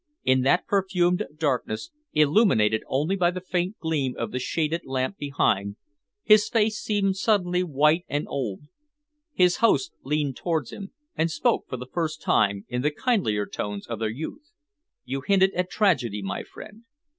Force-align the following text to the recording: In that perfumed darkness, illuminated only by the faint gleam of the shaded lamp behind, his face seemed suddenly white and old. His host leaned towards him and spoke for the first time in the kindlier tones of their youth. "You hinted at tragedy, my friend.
In 0.23 0.41
that 0.41 0.65
perfumed 0.65 1.27
darkness, 1.37 1.91
illuminated 2.11 2.81
only 2.87 3.15
by 3.15 3.29
the 3.29 3.39
faint 3.39 3.77
gleam 3.77 4.15
of 4.17 4.31
the 4.31 4.39
shaded 4.39 4.81
lamp 4.83 5.15
behind, 5.17 5.75
his 6.23 6.49
face 6.49 6.79
seemed 6.79 7.17
suddenly 7.17 7.61
white 7.61 8.03
and 8.09 8.27
old. 8.27 8.61
His 9.31 9.57
host 9.57 9.93
leaned 10.03 10.35
towards 10.37 10.71
him 10.71 10.91
and 11.15 11.29
spoke 11.29 11.65
for 11.69 11.77
the 11.77 11.85
first 11.85 12.19
time 12.19 12.65
in 12.67 12.81
the 12.81 12.89
kindlier 12.89 13.45
tones 13.45 13.85
of 13.85 13.99
their 13.99 14.09
youth. 14.09 14.49
"You 15.05 15.21
hinted 15.21 15.53
at 15.53 15.69
tragedy, 15.69 16.23
my 16.23 16.41
friend. 16.41 16.83